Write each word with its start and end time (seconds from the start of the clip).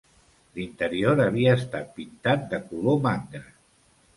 L'interior 0.59 1.21
havia 1.27 1.53
estat 1.59 1.93
pintat 1.99 2.49
de 2.55 2.61
color 2.73 2.99
mangra. 3.05 3.45